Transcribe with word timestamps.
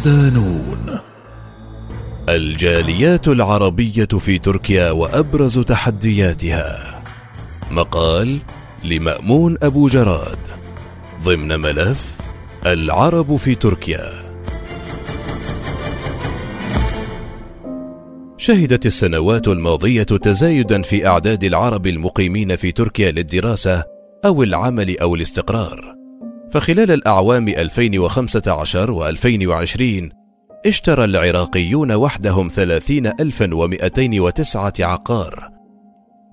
صدانون 0.00 0.98
الجاليات 2.28 3.28
العربية 3.28 4.04
في 4.04 4.38
تركيا 4.38 4.90
وأبرز 4.90 5.58
تحدياتها. 5.58 7.02
مقال 7.70 8.38
لمأمون 8.84 9.56
أبو 9.62 9.88
جراد. 9.88 10.38
ضمن 11.24 11.60
ملف 11.60 12.18
العرب 12.66 13.36
في 13.36 13.54
تركيا. 13.54 14.12
شهدت 18.38 18.86
السنوات 18.86 19.48
الماضية 19.48 20.02
تزايدا 20.02 20.82
في 20.82 21.06
أعداد 21.06 21.44
العرب 21.44 21.86
المقيمين 21.86 22.56
في 22.56 22.72
تركيا 22.72 23.10
للدراسة 23.10 23.84
أو 24.24 24.42
العمل 24.42 24.98
أو 24.98 25.14
الاستقرار. 25.14 25.99
فخلال 26.52 26.90
الأعوام 26.90 27.48
2015 27.48 28.90
و 28.90 29.08
2020 29.08 30.10
اشترى 30.66 31.04
العراقيون 31.04 31.92
وحدهم 31.92 32.48
30209 32.48 34.72
عقار. 34.80 35.50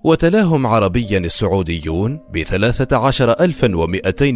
وتلاهم 0.04 0.68
عربيا 0.68 1.18
السعوديون 1.18 2.20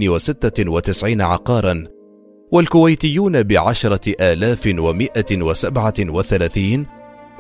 وستة 0.10 0.72
وتسعين 0.72 1.22
عقارا 1.22 1.88
والكويتيون 2.52 3.44
وسبعة 5.32 5.94
وثلاثين 6.00 6.86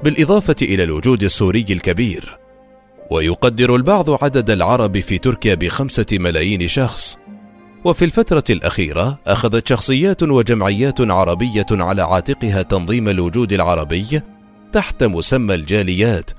بالإضافة 0.04 0.56
إلى 0.62 0.84
الوجود 0.84 1.24
السوري 1.24 1.66
الكبير. 1.70 2.38
ويقدر 3.12 3.76
البعض 3.76 4.24
عدد 4.24 4.50
العرب 4.50 5.00
في 5.00 5.18
تركيا 5.18 5.56
بخمسة 5.56 6.06
ملايين 6.12 6.68
شخص 6.68 7.18
وفي 7.84 8.06
الفترة 8.06 8.44
الأخيرة 8.50 9.20
أخذت 9.28 9.68
شخصيات 9.68 10.24
وجمعيات 10.24 11.02
عربية 11.02 11.66
على 11.72 12.02
عاتقها 12.02 12.62
تنظيم 12.62 13.10
الوجود 13.10 13.54
العربي 13.54 14.22
تحت 14.72 15.04
مسمى 15.04 15.56
الجاليات 15.56 16.32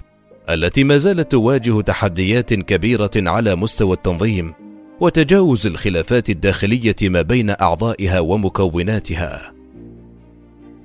التي 0.51 0.85
ما 0.85 0.97
زالت 0.97 1.33
تواجه 1.33 1.81
تحديات 1.81 2.55
كبيرة 2.55 3.11
على 3.17 3.55
مستوى 3.55 3.93
التنظيم 3.93 4.55
وتجاوز 5.01 5.67
الخلافات 5.67 6.31
الداخلية 6.31 6.97
ما 7.03 7.23
بين 7.23 7.51
أعضائها 7.51 8.21
ومكوناتها. 8.21 9.53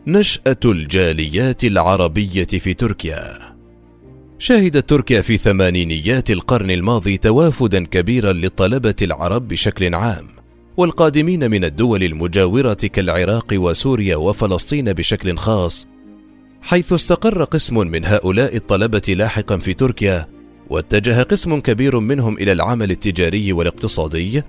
نشأة 0.07 0.59
الجاليات 0.65 1.63
العربية 1.63 2.45
في 2.45 2.73
تركيا 2.73 3.39
شهدت 4.39 4.89
تركيا 4.89 5.21
في 5.21 5.37
ثمانينيات 5.37 6.31
القرن 6.31 6.71
الماضي 6.71 7.17
توافدا 7.17 7.85
كبيرا 7.85 8.33
للطلبة 8.33 8.95
العرب 9.01 9.47
بشكل 9.47 9.95
عام 9.95 10.36
والقادمين 10.77 11.51
من 11.51 11.63
الدول 11.63 12.03
المجاورة 12.03 12.73
كالعراق 12.73 13.47
وسوريا 13.53 14.15
وفلسطين 14.15 14.93
بشكل 14.93 15.37
خاص 15.37 15.87
حيث 16.61 16.93
استقر 16.93 17.43
قسم 17.43 17.77
من 17.77 18.05
هؤلاء 18.05 18.55
الطلبة 18.55 19.01
لاحقا 19.07 19.57
في 19.57 19.73
تركيا 19.73 20.27
واتجه 20.69 21.23
قسم 21.23 21.59
كبير 21.59 21.99
منهم 21.99 22.37
إلى 22.37 22.51
العمل 22.51 22.91
التجاري 22.91 23.53
والاقتصادي 23.53 24.43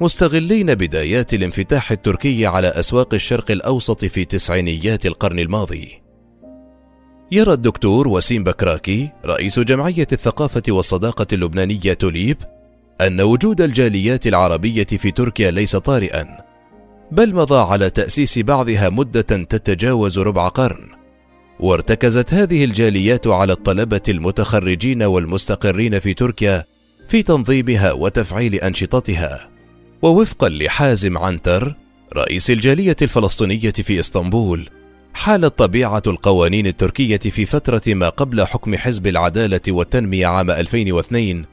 مستغلين 0.00 0.74
بدايات 0.74 1.34
الانفتاح 1.34 1.92
التركي 1.92 2.46
على 2.46 2.68
أسواق 2.68 3.14
الشرق 3.14 3.50
الأوسط 3.50 4.04
في 4.04 4.24
تسعينيات 4.24 5.06
القرن 5.06 5.38
الماضي. 5.38 6.02
يرى 7.32 7.52
الدكتور 7.52 8.08
وسيم 8.08 8.44
بكراكي 8.44 9.10
رئيس 9.26 9.58
جمعية 9.60 10.06
الثقافة 10.12 10.62
والصداقة 10.68 11.26
اللبنانية 11.32 11.92
توليب 11.92 12.36
أن 13.00 13.20
وجود 13.20 13.60
الجاليات 13.60 14.26
العربية 14.26 14.84
في 14.84 15.10
تركيا 15.10 15.50
ليس 15.50 15.76
طارئا 15.76 16.44
بل 17.12 17.34
مضى 17.34 17.72
على 17.72 17.90
تأسيس 17.90 18.38
بعضها 18.38 18.88
مدة 18.88 19.20
تتجاوز 19.20 20.18
ربع 20.18 20.48
قرن. 20.48 20.88
وارتكزت 21.60 22.34
هذه 22.34 22.64
الجاليات 22.64 23.26
على 23.26 23.52
الطلبة 23.52 24.00
المتخرجين 24.08 25.02
والمستقرين 25.02 25.98
في 25.98 26.14
تركيا 26.14 26.64
في 27.08 27.22
تنظيمها 27.22 27.92
وتفعيل 27.92 28.54
أنشطتها. 28.54 29.50
ووفقا 30.02 30.48
لحازم 30.48 31.18
عنتر 31.18 31.74
رئيس 32.16 32.50
الجالية 32.50 32.96
الفلسطينية 33.02 33.70
في 33.72 34.00
إسطنبول 34.00 34.68
حالت 35.14 35.58
طبيعة 35.58 36.02
القوانين 36.06 36.66
التركية 36.66 37.16
في 37.18 37.46
فترة 37.46 37.82
ما 37.86 38.08
قبل 38.08 38.44
حكم 38.46 38.76
حزب 38.76 39.06
العدالة 39.06 39.60
والتنمية 39.68 40.26
عام 40.26 40.50
2002 40.50 41.44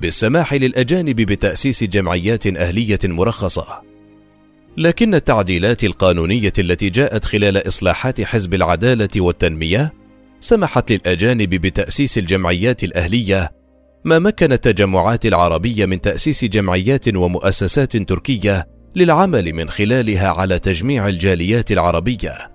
بالسماح 0.00 0.54
للأجانب 0.54 1.16
بتأسيس 1.16 1.84
جمعيات 1.84 2.46
أهلية 2.46 2.98
مرخصة 3.04 3.82
لكن 4.76 5.14
التعديلات 5.14 5.84
القانونية 5.84 6.52
التي 6.58 6.90
جاءت 6.90 7.24
خلال 7.24 7.68
إصلاحات 7.68 8.20
حزب 8.20 8.54
العدالة 8.54 9.08
والتنمية 9.16 9.92
سمحت 10.40 10.92
للأجانب 10.92 11.48
بتأسيس 11.50 12.18
الجمعيات 12.18 12.84
الأهلية 12.84 13.52
ما 14.04 14.18
مكن 14.18 14.52
التجمعات 14.52 15.26
العربية 15.26 15.86
من 15.86 16.00
تأسيس 16.00 16.44
جمعيات 16.44 17.08
ومؤسسات 17.08 17.96
تركية 17.96 18.68
للعمل 18.96 19.52
من 19.52 19.70
خلالها 19.70 20.28
على 20.28 20.58
تجميع 20.58 21.08
الجاليات 21.08 21.72
العربية. 21.72 22.50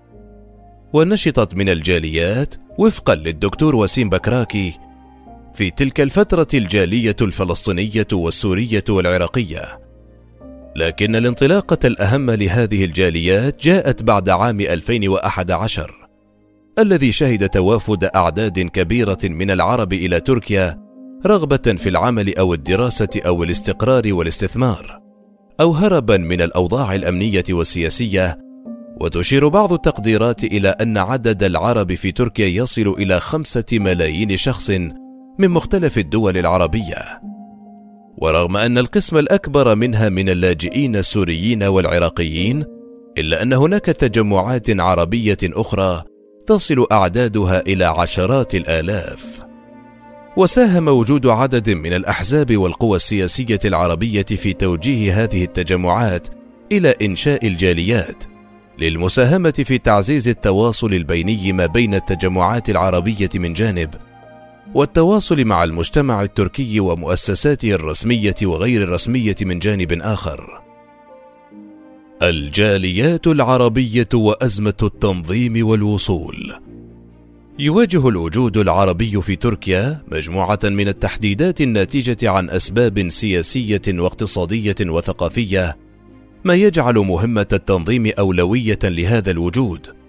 ونشطت 0.93 1.55
من 1.55 1.69
الجاليات 1.69 2.55
وفقا 2.77 3.15
للدكتور 3.15 3.75
وسيم 3.75 4.09
بكراكي 4.09 4.73
في 5.55 5.71
تلك 5.71 6.01
الفترة 6.01 6.47
الجالية 6.53 7.15
الفلسطينية 7.21 8.07
والسورية 8.13 8.83
والعراقية. 8.89 9.79
لكن 10.75 11.15
الانطلاقة 11.15 11.77
الأهم 11.85 12.31
لهذه 12.31 12.85
الجاليات 12.85 13.63
جاءت 13.63 14.03
بعد 14.03 14.29
عام 14.29 14.59
2011 14.59 16.07
الذي 16.79 17.11
شهد 17.11 17.49
توافد 17.49 18.03
أعداد 18.03 18.59
كبيرة 18.59 19.17
من 19.23 19.51
العرب 19.51 19.93
إلى 19.93 20.19
تركيا 20.19 20.79
رغبة 21.25 21.57
في 21.57 21.89
العمل 21.89 22.37
أو 22.37 22.53
الدراسة 22.53 23.09
أو 23.25 23.43
الاستقرار 23.43 24.13
والاستثمار 24.13 24.99
أو 25.59 25.71
هربا 25.71 26.17
من 26.17 26.41
الأوضاع 26.41 26.95
الأمنية 26.95 27.45
والسياسية 27.49 28.39
وتشير 29.01 29.47
بعض 29.47 29.73
التقديرات 29.73 30.43
إلى 30.43 30.69
أن 30.69 30.97
عدد 30.97 31.43
العرب 31.43 31.93
في 31.93 32.11
تركيا 32.11 32.47
يصل 32.47 32.87
إلى 32.87 33.19
خمسة 33.19 33.65
ملايين 33.71 34.37
شخص 34.37 34.71
من 35.39 35.49
مختلف 35.49 35.97
الدول 35.97 36.37
العربية. 36.37 37.21
ورغم 38.17 38.57
أن 38.57 38.77
القسم 38.77 39.17
الأكبر 39.17 39.75
منها 39.75 40.09
من 40.09 40.29
اللاجئين 40.29 40.95
السوريين 40.95 41.63
والعراقيين 41.63 42.65
إلا 43.17 43.43
أن 43.43 43.53
هناك 43.53 43.85
تجمعات 43.85 44.79
عربية 44.79 45.37
أخرى 45.43 46.03
تصل 46.47 46.87
أعدادها 46.91 47.59
إلى 47.59 47.85
عشرات 47.85 48.55
الآلاف. 48.55 49.45
وساهم 50.37 50.87
وجود 50.87 51.27
عدد 51.27 51.69
من 51.69 51.93
الأحزاب 51.93 52.57
والقوى 52.57 52.95
السياسية 52.95 53.59
العربية 53.65 54.23
في 54.23 54.53
توجيه 54.53 55.23
هذه 55.23 55.43
التجمعات 55.43 56.27
إلى 56.71 56.95
إنشاء 57.01 57.47
الجاليات 57.47 58.23
للمساهمة 58.79 59.51
في 59.51 59.77
تعزيز 59.77 60.29
التواصل 60.29 60.93
البيني 60.93 61.53
ما 61.53 61.65
بين 61.65 61.93
التجمعات 61.93 62.69
العربية 62.69 63.29
من 63.35 63.53
جانب 63.53 63.89
والتواصل 64.75 65.45
مع 65.45 65.63
المجتمع 65.63 66.23
التركي 66.23 66.79
ومؤسساته 66.79 67.71
الرسمية 67.71 68.35
وغير 68.43 68.83
الرسمية 68.83 69.35
من 69.41 69.59
جانب 69.59 69.91
آخر. 69.91 70.61
الجاليات 72.21 73.27
العربية 73.27 74.07
وأزمة 74.13 74.73
التنظيم 74.83 75.67
والوصول. 75.67 76.53
يواجه 77.59 78.07
الوجود 78.07 78.57
العربي 78.57 79.21
في 79.21 79.35
تركيا 79.35 80.01
مجموعة 80.11 80.59
من 80.63 80.87
التحديدات 80.87 81.61
الناتجة 81.61 82.29
عن 82.29 82.49
أسباب 82.49 83.09
سياسية 83.09 83.81
واقتصادية 83.87 84.75
وثقافية 84.81 85.77
ما 86.43 86.55
يجعل 86.55 86.95
مهمة 86.95 87.47
التنظيم 87.53 88.11
أولوية 88.19 88.79
لهذا 88.83 89.31
الوجود. 89.31 90.04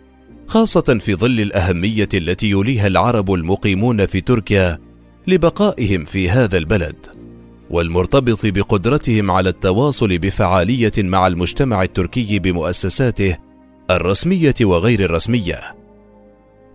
خاصة 0.46 0.98
في 1.00 1.14
ظل 1.14 1.40
الأهمية 1.40 2.08
التي 2.14 2.46
يوليها 2.46 2.87
العرب 2.87 3.32
المقيمون 3.32 4.06
في 4.06 4.20
تركيا 4.20 4.78
لبقائهم 5.26 6.04
في 6.04 6.31
هذا 6.31 6.58
البلد، 6.58 6.96
والمرتبط 7.70 8.46
بقدرتهم 8.46 9.31
على 9.31 9.48
التواصل 9.48 10.19
بفعالية 10.19 10.93
مع 10.98 11.26
المجتمع 11.26 11.82
التركي 11.82 12.38
بمؤسساته 12.38 13.37
الرسمية 13.90 14.54
وغير 14.62 15.00
الرسمية. 15.00 15.76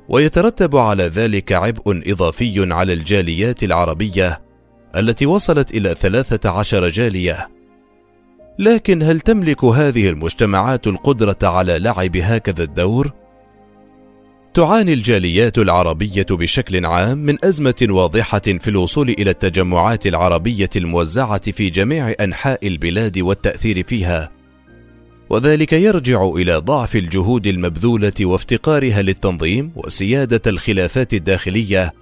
ويترتب 0.10 0.76
على 0.76 1.04
ذلك 1.04 1.52
عبء 1.52 2.12
إضافي 2.12 2.74
على 2.74 2.94
الجاليات 2.94 3.64
العربية 3.64 4.42
التي 4.96 5.26
وصلت 5.26 5.74
إلى 5.74 5.96
13 5.96 6.88
جالية. 6.88 7.50
لكن 8.60 9.04
هل 9.04 9.20
تملك 9.20 9.64
هذه 9.64 10.10
المجتمعات 10.10 10.88
القدرة 10.88 11.38
على 11.44 11.80
لعب 11.80 12.18
هكذا 12.18 12.64
الدور؟ 12.64 13.21
تعاني 14.54 14.94
الجاليات 14.94 15.58
العربية 15.58 16.26
بشكل 16.30 16.86
عام 16.86 17.18
من 17.18 17.46
أزمة 17.46 17.88
واضحة 17.90 18.40
في 18.40 18.68
الوصول 18.68 19.10
إلى 19.10 19.30
التجمعات 19.30 20.08
العربية 20.08 20.70
الموزعة 20.76 21.52
في 21.52 21.70
جميع 21.70 22.16
أنحاء 22.20 22.68
البلاد 22.68 23.20
والتأثير 23.20 23.84
فيها. 23.84 24.32
وذلك 25.30 25.74
يرجع 25.74 26.24
إلى 26.24 26.56
ضعف 26.56 26.96
الجهود 26.96 27.48
المبذولة 27.48 28.14
وافتقارها 28.22 29.02
للتنظيم 29.02 29.72
وسيادة 29.76 30.42
الخلافات 30.48 31.14
الداخلية 31.14 31.94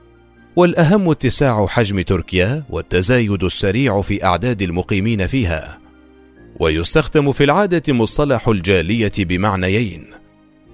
والأهم 0.55 1.09
اتساع 1.09 1.67
حجم 1.67 2.01
تركيا 2.01 2.63
والتزايد 2.69 3.43
السريع 3.43 4.01
في 4.01 4.23
أعداد 4.25 4.61
المقيمين 4.61 5.27
فيها 5.27 5.79
ويستخدم 6.59 7.31
في 7.31 7.43
العادة 7.43 7.93
مصطلح 7.93 8.47
الجالية 8.47 9.11
بمعنيين 9.19 10.18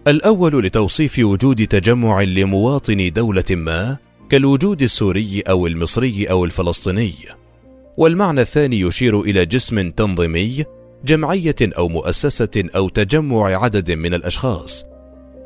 الأول 0.08 0.64
لتوصيف 0.64 1.20
وجود 1.20 1.68
تجمع 1.68 2.22
لمواطني 2.22 3.10
دولة 3.10 3.44
ما 3.50 3.98
كالوجود 4.30 4.82
السوري 4.82 5.44
أو 5.50 5.68
المصري 5.68 6.26
أو 6.26 6.46
الفلسطيني. 6.46 7.14
والمعنى 7.98 8.42
الثاني 8.42 8.80
يشير 8.80 9.22
إلى 9.22 9.46
جسم 9.46 9.90
تنظيمي 9.92 10.66
جمعية 11.06 11.56
أو 11.62 11.88
مؤسسة 11.88 12.64
أو 12.76 12.90
تجمع 12.90 13.64
عدد 13.64 13.92
من 13.92 14.14
الأشخاص. 14.14 14.86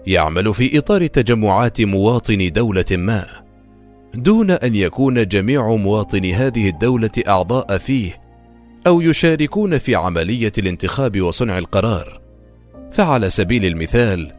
يعمل 0.07 0.53
في 0.53 0.77
إطار 0.77 1.07
تجمعات 1.07 1.81
مواطني 1.81 2.49
دولة 2.49 2.85
ما. 2.91 3.25
دون 4.13 4.51
أن 4.51 4.75
يكون 4.75 5.27
جميع 5.27 5.75
مواطني 5.75 6.33
هذه 6.33 6.69
الدولة 6.69 7.11
أعضاء 7.27 7.77
فيه 7.77 8.21
أو 8.87 9.01
يشاركون 9.01 9.77
في 9.77 9.95
عملية 9.95 10.51
الانتخاب 10.57 11.21
وصنع 11.21 11.57
القرار. 11.57 12.21
فعلى 12.91 13.29
سبيل 13.29 13.65
المثال 13.65 14.38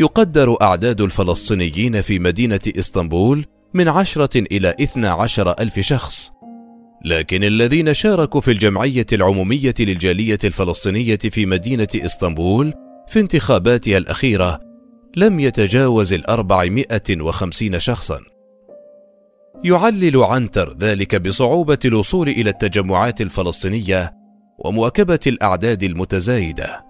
يقدر 0.00 0.62
أعداد 0.62 1.00
الفلسطينيين 1.00 2.00
في 2.00 2.18
مدينة 2.18 2.60
إسطنبول 2.78 3.44
من 3.74 3.88
عشرة 3.88 4.38
إلى 4.38 4.74
اثنى 4.80 5.06
عشر 5.06 5.50
ألف 5.50 5.80
شخص 5.80 6.30
لكن 7.04 7.44
الذين 7.44 7.94
شاركوا 7.94 8.40
في 8.40 8.50
الجمعية 8.50 9.06
العمومية 9.12 9.74
للجالية 9.80 10.38
الفلسطينية 10.44 11.16
في 11.16 11.46
مدينة 11.46 11.88
إسطنبول 11.94 12.72
في 13.08 13.20
انتخاباتها 13.20 13.98
الأخيرة 13.98 14.60
لم 15.16 15.40
يتجاوز 15.40 16.12
الأربعمائة 16.12 17.20
وخمسين 17.20 17.78
شخصا 17.78 18.20
يعلل 19.64 20.16
عنتر 20.16 20.76
ذلك 20.78 21.16
بصعوبة 21.16 21.78
الوصول 21.84 22.28
إلى 22.28 22.50
التجمعات 22.50 23.20
الفلسطينية 23.20 24.14
ومواكبة 24.58 25.20
الأعداد 25.26 25.82
المتزايدة. 25.82 26.84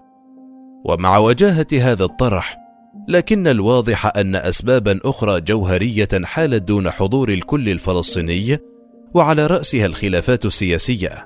ومع 0.85 1.17
وجاهة 1.17 1.67
هذا 1.73 2.03
الطرح، 2.03 2.60
لكن 3.07 3.47
الواضح 3.47 4.17
أن 4.17 4.35
أسبابا 4.35 4.99
أخرى 5.05 5.41
جوهرية 5.41 6.09
حالت 6.23 6.63
دون 6.63 6.89
حضور 6.89 7.29
الكل 7.29 7.69
الفلسطيني، 7.69 8.59
وعلى 9.13 9.47
رأسها 9.47 9.85
الخلافات 9.85 10.45
السياسية. 10.45 11.25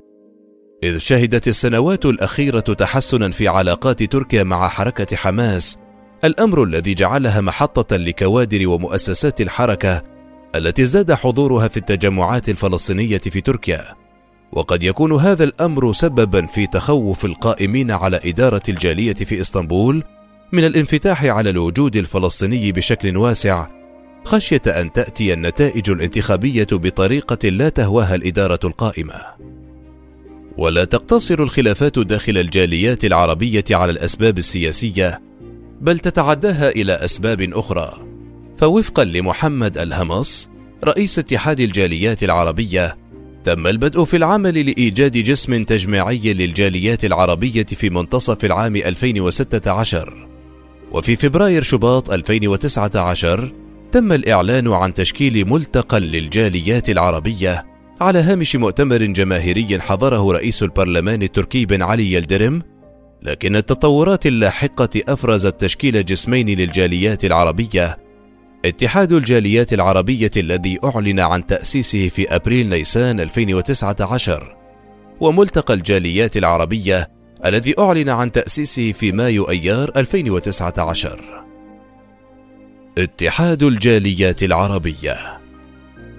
إذ 0.83 0.97
شهدت 0.97 1.47
السنوات 1.47 2.05
الأخيرة 2.05 2.59
تحسنا 2.59 3.29
في 3.29 3.47
علاقات 3.47 4.03
تركيا 4.03 4.43
مع 4.43 4.67
حركة 4.67 5.15
حماس، 5.15 5.77
الأمر 6.23 6.63
الذي 6.63 6.93
جعلها 6.93 7.41
محطة 7.41 7.97
لكوادر 7.97 8.67
ومؤسسات 8.67 9.41
الحركة 9.41 10.03
التي 10.55 10.85
زاد 10.85 11.13
حضورها 11.13 11.67
في 11.67 11.77
التجمعات 11.77 12.49
الفلسطينية 12.49 13.17
في 13.17 13.41
تركيا 13.41 13.95
وقد 14.51 14.83
يكون 14.83 15.13
هذا 15.13 15.43
الأمر 15.43 15.93
سببا 15.93 16.45
في 16.45 16.67
تخوف 16.67 17.25
القائمين 17.25 17.91
على 17.91 18.19
إدارة 18.25 18.61
الجالية 18.69 19.13
في 19.13 19.41
إسطنبول 19.41 20.03
من 20.51 20.65
الانفتاح 20.65 21.25
على 21.25 21.49
الوجود 21.49 21.95
الفلسطيني 21.95 22.71
بشكل 22.71 23.17
واسع 23.17 23.67
خشية 24.25 24.61
أن 24.67 24.91
تأتي 24.91 25.33
النتائج 25.33 25.89
الانتخابية 25.91 26.67
بطريقة 26.71 27.49
لا 27.49 27.69
تهواها 27.69 28.15
الإدارة 28.15 28.59
القائمة. 28.63 29.21
ولا 30.57 30.85
تقتصر 30.85 31.43
الخلافات 31.43 31.99
داخل 31.99 32.37
الجاليات 32.37 33.05
العربية 33.05 33.63
على 33.71 33.91
الأسباب 33.91 34.37
السياسية 34.37 35.21
بل 35.81 35.99
تتعداها 35.99 36.69
إلى 36.69 36.93
أسباب 36.93 37.41
أخرى. 37.41 37.93
فوفقا 38.57 39.03
لمحمد 39.03 39.77
الهمص 39.77 40.49
رئيس 40.83 41.19
اتحاد 41.19 41.59
الجاليات 41.59 42.23
العربية 42.23 42.97
تم 43.43 43.67
البدء 43.67 44.03
في 44.03 44.17
العمل 44.17 44.65
لإيجاد 44.65 45.11
جسم 45.11 45.63
تجميعي 45.63 46.33
للجاليات 46.33 47.05
العربية 47.05 47.65
في 47.65 47.89
منتصف 47.89 48.45
العام 48.45 48.75
2016 48.75 50.34
وفي 50.91 51.15
فبراير 51.15 51.61
شباط 51.61 52.11
2019 52.11 53.53
تم 53.91 54.11
الإعلان 54.11 54.67
عن 54.67 54.93
تشكيل 54.93 55.49
ملتقى 55.49 55.99
للجاليات 55.99 56.89
العربية 56.89 57.65
على 58.01 58.19
هامش 58.19 58.55
مؤتمر 58.55 58.97
جماهيري 58.97 59.79
حضره 59.81 60.31
رئيس 60.31 60.63
البرلمان 60.63 61.23
التركي 61.23 61.65
بن 61.65 61.81
علي 61.81 62.13
يلدرم 62.13 62.61
لكن 63.21 63.55
التطورات 63.55 64.25
اللاحقة 64.25 64.89
أفرزت 65.07 65.61
تشكيل 65.61 66.05
جسمين 66.05 66.49
للجاليات 66.49 67.25
العربية. 67.25 67.97
اتحاد 68.65 69.11
الجاليات 69.11 69.73
العربية 69.73 70.31
الذي 70.37 70.79
أعلن 70.83 71.19
عن 71.19 71.45
تأسيسه 71.45 72.07
في 72.07 72.35
أبريل 72.35 72.69
نيسان 72.69 73.19
2019 73.19 74.57
وملتقى 75.19 75.73
الجاليات 75.73 76.37
العربية 76.37 77.14
الذي 77.45 77.79
أعلن 77.79 78.09
عن 78.09 78.31
تأسيسه 78.31 78.91
في 78.91 79.11
مايو 79.11 79.49
أيار 79.49 79.91
2019 79.95 81.45
اتحاد 82.97 83.63
الجاليات 83.63 84.43
العربية. 84.43 85.17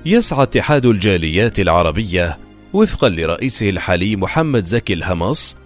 يسعى 0.06 0.42
اتحاد 0.42 0.86
الجاليات 0.86 1.60
العربية 1.60 2.38
وفقا 2.72 3.08
لرئيسه 3.08 3.70
الحالي 3.70 4.16
محمد 4.16 4.64
زكي 4.64 4.92
الهمص 4.92 5.56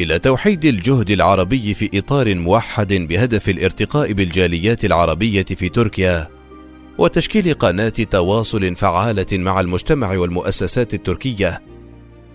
إلى 0.00 0.18
توحيد 0.18 0.64
الجهد 0.64 1.10
العربي 1.10 1.74
في 1.74 1.98
إطار 1.98 2.34
موحد 2.34 2.92
بهدف 2.92 3.48
الارتقاء 3.48 4.12
بالجاليات 4.12 4.84
العربية 4.84 5.44
في 5.44 5.68
تركيا 5.68 6.28
وتشكيل 6.98 7.54
قناة 7.54 7.88
تواصل 7.88 8.76
فعالة 8.76 9.26
مع 9.32 9.60
المجتمع 9.60 10.16
والمؤسسات 10.16 10.94
التركية. 10.94 11.62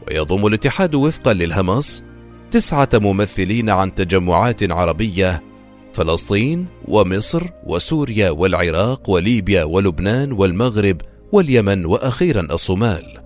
ويضم 0.07 0.47
الاتحاد 0.47 0.95
وفقا 0.95 1.33
للهمس 1.33 2.03
تسعة 2.51 2.89
ممثلين 2.93 3.69
عن 3.69 3.95
تجمعات 3.95 4.71
عربية 4.71 5.43
فلسطين 5.93 6.65
ومصر 6.87 7.43
وسوريا 7.65 8.29
والعراق 8.29 9.09
وليبيا 9.09 9.63
ولبنان 9.63 10.31
والمغرب 10.31 11.01
واليمن 11.31 11.85
وأخيرا 11.85 12.41
الصومال. 12.41 13.19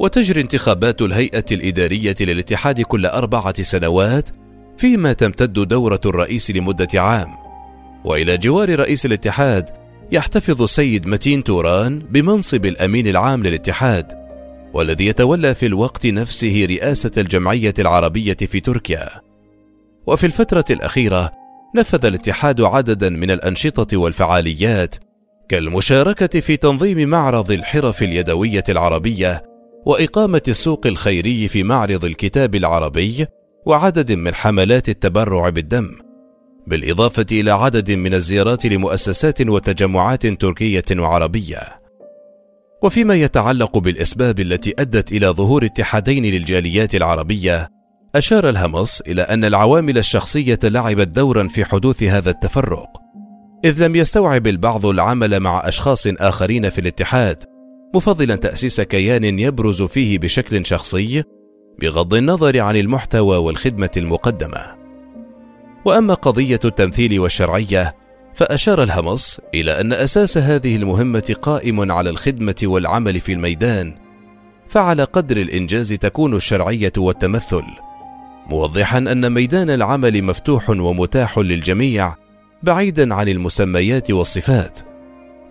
وتجري 0.00 0.40
انتخابات 0.40 1.02
الهيئة 1.02 1.44
الإدارية 1.52 2.14
للاتحاد 2.20 2.80
كل 2.80 3.06
أربعة 3.06 3.62
سنوات 3.62 4.30
فيما 4.78 5.12
تمتد 5.12 5.68
دورة 5.68 6.00
الرئيس 6.06 6.50
لمدة 6.50 6.88
عام. 6.94 7.34
وإلى 8.04 8.38
جوار 8.38 8.78
رئيس 8.78 9.06
الاتحاد 9.06 9.70
يحتفظ 10.12 10.62
السيد 10.62 11.06
متين 11.06 11.44
توران 11.44 11.98
بمنصب 11.98 12.66
الأمين 12.66 13.06
العام 13.06 13.42
للاتحاد. 13.42 14.23
والذي 14.74 15.06
يتولى 15.06 15.54
في 15.54 15.66
الوقت 15.66 16.06
نفسه 16.06 16.66
رئاسة 16.70 17.10
الجمعية 17.18 17.74
العربية 17.78 18.36
في 18.36 18.60
تركيا. 18.60 19.08
وفي 20.06 20.26
الفترة 20.26 20.64
الأخيرة 20.70 21.32
نفذ 21.76 22.06
الاتحاد 22.06 22.60
عددا 22.60 23.10
من 23.10 23.30
الأنشطة 23.30 23.96
والفعاليات 23.96 24.96
كالمشاركة 25.48 26.40
في 26.40 26.56
تنظيم 26.56 27.08
معرض 27.08 27.50
الحرف 27.50 28.02
اليدوية 28.02 28.64
العربية 28.68 29.42
وإقامة 29.86 30.42
السوق 30.48 30.86
الخيري 30.86 31.48
في 31.48 31.62
معرض 31.62 32.04
الكتاب 32.04 32.54
العربي 32.54 33.26
وعدد 33.66 34.12
من 34.12 34.34
حملات 34.34 34.88
التبرع 34.88 35.48
بالدم. 35.48 35.98
بالإضافة 36.66 37.26
إلى 37.32 37.50
عدد 37.50 37.90
من 37.90 38.14
الزيارات 38.14 38.66
لمؤسسات 38.66 39.40
وتجمعات 39.40 40.26
تركية 40.26 40.84
وعربية. 40.98 41.83
وفيما 42.84 43.14
يتعلق 43.14 43.78
بالأسباب 43.78 44.40
التي 44.40 44.74
أدت 44.78 45.12
إلى 45.12 45.26
ظهور 45.26 45.64
اتحادين 45.64 46.24
للجاليات 46.24 46.94
العربية 46.94 47.68
أشار 48.14 48.48
الهمص 48.48 49.00
إلى 49.00 49.22
أن 49.22 49.44
العوامل 49.44 49.98
الشخصية 49.98 50.58
لعبت 50.64 51.08
دورا 51.08 51.48
في 51.48 51.64
حدوث 51.64 52.02
هذا 52.02 52.30
التفرق 52.30 52.88
إذ 53.64 53.84
لم 53.84 53.96
يستوعب 53.96 54.46
البعض 54.46 54.86
العمل 54.86 55.40
مع 55.40 55.68
أشخاص 55.68 56.06
آخرين 56.06 56.68
في 56.68 56.80
الاتحاد 56.80 57.44
مفضلا 57.94 58.36
تأسيس 58.36 58.80
كيان 58.80 59.38
يبرز 59.38 59.82
فيه 59.82 60.18
بشكل 60.18 60.66
شخصي 60.66 61.22
بغض 61.80 62.14
النظر 62.14 62.60
عن 62.60 62.76
المحتوى 62.76 63.36
والخدمة 63.36 63.90
المقدمة. 63.96 64.74
وأما 65.84 66.14
قضية 66.14 66.60
التمثيل 66.64 67.20
والشرعية 67.20 67.94
فأشار 68.34 68.82
الهمص 68.82 69.40
إلى 69.54 69.80
أن 69.80 69.92
أساس 69.92 70.38
هذه 70.38 70.76
المهمة 70.76 71.36
قائم 71.42 71.92
على 71.92 72.10
الخدمة 72.10 72.54
والعمل 72.62 73.20
في 73.20 73.32
الميدان، 73.32 73.94
فعلى 74.68 75.04
قدر 75.04 75.36
الإنجاز 75.36 75.92
تكون 75.92 76.36
الشرعية 76.36 76.92
والتمثل، 76.96 77.62
موضحا 78.50 78.98
أن 78.98 79.32
ميدان 79.32 79.70
العمل 79.70 80.22
مفتوح 80.22 80.70
ومتاح 80.70 81.38
للجميع 81.38 82.14
بعيدا 82.62 83.14
عن 83.14 83.28
المسميات 83.28 84.10
والصفات. 84.10 84.78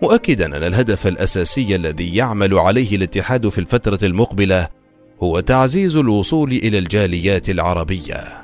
مؤكدا 0.02 0.46
أن 0.46 0.64
الهدف 0.64 1.06
الأساسي 1.06 1.76
الذي 1.76 2.16
يعمل 2.16 2.58
عليه 2.58 2.96
الاتحاد 2.96 3.48
في 3.48 3.58
الفترة 3.58 3.98
المقبلة 4.02 4.68
هو 5.22 5.40
تعزيز 5.40 5.96
الوصول 5.96 6.52
إلى 6.52 6.78
الجاليات 6.78 7.50
العربية 7.50 8.43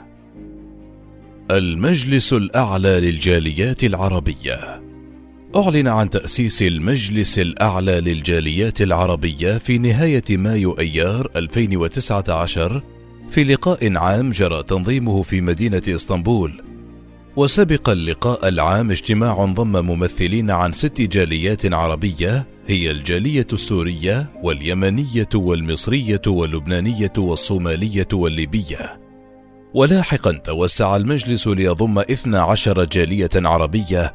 المجلس 1.51 2.33
الأعلى 2.33 3.01
للجاليات 3.01 3.85
العربية. 3.85 4.83
أعلن 5.57 5.89
عن 5.89 6.11
تأسيس 6.11 6.63
المجلس 6.63 7.39
الأعلى 7.39 8.01
للجاليات 8.01 8.83
العربية 8.83 9.59
في 9.59 9.79
نهاية 9.79 10.25
مايو 10.31 10.73
أيار 10.73 11.31
2019 11.37 12.83
في 13.29 13.45
لقاء 13.45 13.97
عام 13.97 14.31
جرى 14.31 14.63
تنظيمه 14.63 15.23
في 15.23 15.41
مدينة 15.41 15.83
إسطنبول. 15.89 16.63
وسبق 17.37 17.91
اللقاء 17.91 18.49
العام 18.49 18.91
اجتماع 18.91 19.45
ضم 19.45 19.87
ممثلين 19.87 20.51
عن 20.51 20.73
ست 20.73 21.01
جاليات 21.01 21.75
عربية 21.75 22.47
هي 22.67 22.91
الجالية 22.91 23.47
السورية 23.53 24.31
واليمنية 24.43 25.29
والمصرية 25.35 26.23
واللبنانية 26.27 27.13
والصومالية 27.19 28.09
والليبية. 28.13 29.10
ولاحقا 29.75 30.33
توسع 30.33 30.97
المجلس 30.97 31.49
ليضم 31.49 31.99
12 31.99 32.85
جالية 32.85 33.31
عربية. 33.37 34.15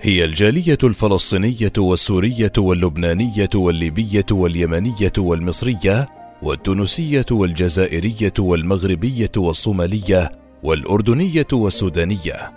هي 0.00 0.24
الجالية 0.24 0.78
الفلسطينية 0.84 1.72
والسورية 1.78 2.52
واللبنانية 2.58 3.48
والليبية 3.54 4.26
واليمنية 4.30 5.12
والمصرية 5.18 6.08
والتونسية 6.42 7.26
والجزائرية 7.30 8.32
والمغربية 8.38 9.30
والصومالية 9.36 10.32
والأردنية 10.62 11.46
والسودانية. 11.52 12.52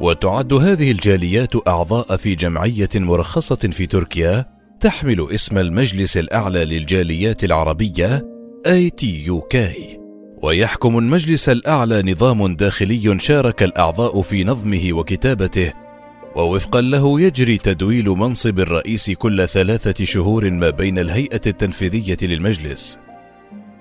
وتعد 0.00 0.52
هذه 0.52 0.90
الجاليات 0.90 1.68
أعضاء 1.68 2.16
في 2.16 2.34
جمعية 2.34 2.88
مرخصة 2.94 3.56
في 3.72 3.86
تركيا 3.86 4.46
تحمل 4.80 5.26
اسم 5.34 5.58
المجلس 5.58 6.16
الأعلى 6.16 6.64
للجاليات 6.64 7.44
العربية 7.44 8.26
ATUK 8.66 9.56
ويحكم 10.42 10.98
المجلس 10.98 11.48
الأعلى 11.48 12.12
نظام 12.12 12.54
داخلي 12.54 13.18
شارك 13.18 13.62
الأعضاء 13.62 14.22
في 14.22 14.44
نظمه 14.44 14.92
وكتابته 14.92 15.72
ووفقا 16.36 16.80
له 16.80 17.20
يجري 17.20 17.58
تدويل 17.58 18.08
منصب 18.08 18.60
الرئيس 18.60 19.10
كل 19.10 19.48
ثلاثة 19.48 20.04
شهور 20.04 20.50
ما 20.50 20.70
بين 20.70 20.98
الهيئة 20.98 21.40
التنفيذية 21.46 22.16
للمجلس. 22.22 22.98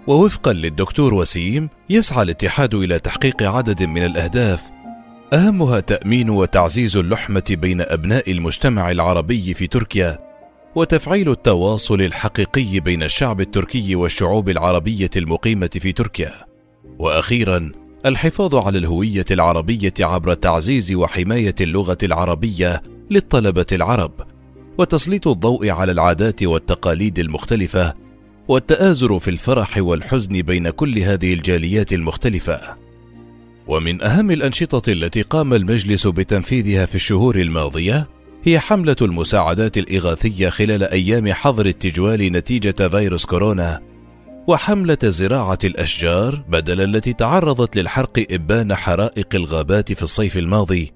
ووفقا 0.07 0.53
للدكتور 0.53 1.13
وسيم 1.13 1.69
يسعى 1.89 2.21
الاتحاد 2.23 2.73
إلى 2.73 2.99
تحقيق 2.99 3.43
عدد 3.43 3.83
من 3.83 4.05
الأهداف. 4.05 4.63
أهمها 5.33 5.79
تأمين 5.79 6.29
وتعزيز 6.29 6.97
اللحمة 6.97 7.43
بين 7.49 7.81
أبناء 7.81 8.31
المجتمع 8.31 8.91
العربي 8.91 9.53
في 9.53 9.67
تركيا. 9.67 10.24
وتفعيل 10.75 11.31
التواصل 11.31 12.01
الحقيقي 12.01 12.79
بين 12.79 13.03
الشعب 13.03 13.41
التركي 13.41 13.95
والشعوب 13.95 14.49
العربية 14.49 15.09
المقيمة 15.15 15.69
في 15.73 15.91
تركيا 15.91 16.45
وأخيرا 16.99 17.71
الحفاظ 18.05 18.55
على 18.55 18.77
الهوية 18.77 19.25
العربية 19.31 19.93
عبر 19.99 20.33
تعزيز 20.33 20.93
وحماية 20.93 21.55
اللغة 21.61 21.97
العربية 22.03 22.83
للطلبة 23.09 23.65
العرب 23.71 24.11
وتسليط 24.77 25.27
الضوء 25.27 25.69
على 25.69 25.91
العادات 25.91 26.43
والتقاليد 26.43 27.19
المختلفة 27.19 27.93
والتآزر 28.47 29.19
في 29.19 29.27
الفرح 29.27 29.77
والحزن 29.77 30.41
بين 30.41 30.69
كل 30.69 30.99
هذه 30.99 31.33
الجاليات 31.33 31.93
المختلفة. 31.93 32.61
ومن 33.67 34.01
أهم 34.01 34.31
الأنشطة 34.31 34.91
التي 34.91 35.21
قام 35.21 35.53
المجلس 35.53 36.07
بتنفيذها 36.07 36.85
في 36.85 36.95
الشهور 36.95 37.35
الماضية 37.35 38.07
هي 38.47 38.59
حملة 38.59 38.95
المساعدات 39.01 39.77
الإغاثية 39.77 40.49
خلال 40.49 40.83
أيام 40.83 41.33
حظر 41.33 41.65
التجوال 41.65 42.31
نتيجة 42.31 42.87
فيروس 42.87 43.25
كورونا 43.25 43.81
وحملة 44.47 44.97
زراعة 45.03 45.57
الأشجار 45.63 46.43
بدل 46.49 46.81
التي 46.81 47.13
تعرضت 47.13 47.75
للحرق 47.75 48.25
إبان 48.31 48.75
حرائق 48.75 49.27
الغابات 49.35 49.93
في 49.93 50.03
الصيف 50.03 50.37
الماضي 50.37 50.91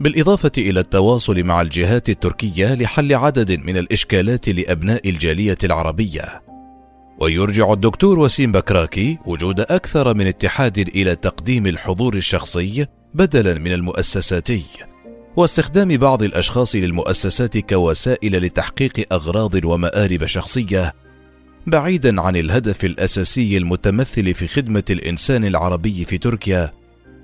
بالإضافة 0.00 0.50
إلى 0.58 0.80
التواصل 0.80 1.42
مع 1.42 1.60
الجهات 1.60 2.08
التركية 2.08 2.74
لحل 2.74 3.14
عدد 3.14 3.52
من 3.52 3.76
الإشكالات 3.76 4.48
لأبناء 4.48 5.08
الجالية 5.10 5.58
العربية. 5.64 6.42
ويرجع 7.20 7.72
الدكتور 7.72 8.18
وسيم 8.18 8.52
بكراكي 8.52 9.18
وجود 9.26 9.60
أكثر 9.60 10.14
من 10.14 10.26
اتحاد 10.26 10.78
إلى 10.78 11.16
تقديم 11.16 11.66
الحضور 11.66 12.14
الشخصي 12.14 12.86
بدلا 13.14 13.58
من 13.58 13.72
المؤسساتي. 13.72 14.64
واستخدام 15.36 15.96
بعض 15.96 16.22
الأشخاص 16.22 16.76
للمؤسسات 16.76 17.58
كوسائل 17.58 18.42
لتحقيق 18.42 19.06
أغراض 19.12 19.64
ومآرب 19.64 20.26
شخصية 20.26 20.94
بعيدا 21.66 22.20
عن 22.20 22.36
الهدف 22.36 22.84
الأساسي 22.84 23.56
المتمثل 23.56 24.34
في 24.34 24.46
خدمة 24.46 24.84
الإنسان 24.90 25.44
العربي 25.44 26.04
في 26.04 26.18
تركيا 26.18 26.72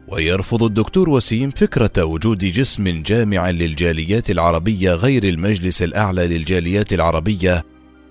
ويرفض 0.08 0.62
الدكتور 0.62 1.10
وسيم 1.10 1.50
فكرة 1.50 2.04
وجود 2.04 2.38
جسم 2.38 3.02
جامع 3.02 3.50
للجاليات 3.50 4.30
العربية 4.30 4.92
غير 4.92 5.24
المجلس 5.24 5.82
الأعلى 5.82 6.26
للجاليات 6.26 6.92
العربية 6.92 7.64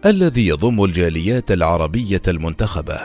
الذي 0.06 0.48
يضم 0.48 0.84
الجاليات 0.84 1.51
العربية 1.51 2.22
المنتخبة. 2.27 3.00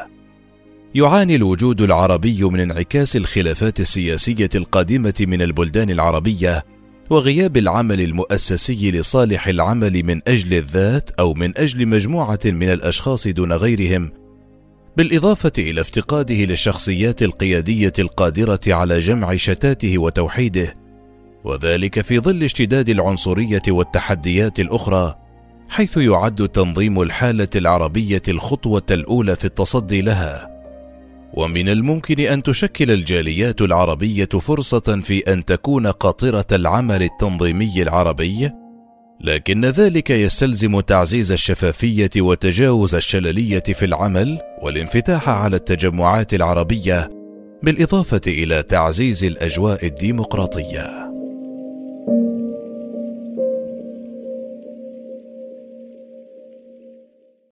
يعاني 0.94 1.34
الوجود 1.36 1.80
العربي 1.80 2.44
من 2.44 2.60
انعكاس 2.60 3.16
الخلافات 3.16 3.80
السياسية 3.80 4.48
القادمة 4.54 5.14
من 5.20 5.42
البلدان 5.42 5.90
العربية 5.90 6.64
وغياب 7.11 7.56
العمل 7.56 8.00
المؤسسي 8.00 8.90
لصالح 8.90 9.49
العمل 9.49 10.02
من 10.02 10.20
أجل 10.28 10.54
الذات 10.54 11.11
أو 11.11 11.34
من 11.34 11.58
أجل 11.58 11.88
مجموعة 11.88 12.38
من 12.44 12.73
الأشخاص 12.73 13.28
دون 13.28 13.52
غيرهم 13.52 14.11
بالإضافة 14.96 15.52
إلى 15.58 15.80
افتقاده 15.80 16.34
للشخصيات 16.34 17.23
القيادية 17.23 17.92
القادرة 17.99 18.61
على 18.66 18.99
جمع 18.99 19.37
شتاته 19.37 19.99
وتوحيده 19.99 20.76
وذلك 21.44 22.00
في 22.00 22.18
ظل 22.18 22.42
اشتداد 22.42 22.88
العنصرية 22.88 23.62
والتحديات 23.68 24.61
الأخرى 24.61 25.14
حيث 25.68 25.96
يعد 25.96 26.49
تنظيم 26.49 27.02
الحالة 27.02 27.49
العربية 27.56 28.23
الخطوة 28.28 28.87
الأولى 28.90 29.37
في 29.37 29.44
التصدي 29.44 30.02
لها. 30.02 30.53
ومن 31.36 31.68
الممكن 31.68 32.20
أن 32.20 32.42
تشكل 32.42 32.90
الجاليات 32.90 33.62
العربية 33.62 34.24
فرصة 34.24 35.00
في 35.02 35.32
أن 35.32 35.44
تكون 35.44 35.86
قاطرة 35.86 36.46
العمل 36.52 37.02
التنظيمي 37.02 37.82
العربي 37.82 38.50
لكن 39.20 39.64
ذلك 39.64 40.10
يستلزم 40.10 40.80
تعزيز 40.80 41.32
الشفافية 41.32 42.10
وتجاوز 42.16 42.94
الشللية 42.94 43.60
في 43.60 43.84
العمل 43.84 44.38
والانفتاح 44.62 45.28
على 45.28 45.56
التجمعات 45.56 46.34
العربية 46.34 47.10
بالإضافة 47.62 48.20
إلى 48.26 48.62
تعزيز 48.62 49.24
الأجواء 49.24 49.86
الديمقراطية. 49.86 51.03